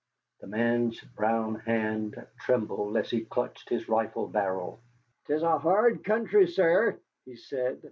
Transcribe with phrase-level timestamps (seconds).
[0.39, 4.79] The man's brown hand trembled as he clutched his rifle barrel.
[5.27, 7.79] "'Tis a hard country, sir," he said.